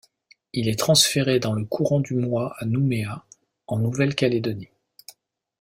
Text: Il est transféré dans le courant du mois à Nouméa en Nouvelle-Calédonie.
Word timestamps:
Il 0.53 0.67
est 0.67 0.79
transféré 0.79 1.37
dans 1.39 1.53
le 1.53 1.63
courant 1.63 1.99
du 1.99 2.15
mois 2.15 2.55
à 2.57 2.65
Nouméa 2.65 3.23
en 3.67 3.77
Nouvelle-Calédonie. 3.77 4.69